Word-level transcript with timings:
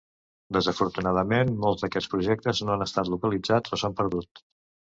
Desafortunadament 0.55 1.51
molts 1.67 1.85
d'aquests 1.85 2.11
projectes 2.15 2.63
no 2.69 2.75
han 2.77 2.87
estat 2.89 3.13
localitzats 3.17 3.79
o 3.79 3.83
s'han 3.83 3.97
perdut. 4.05 4.47